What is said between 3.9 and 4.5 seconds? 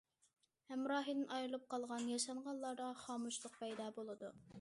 بولىدۇ.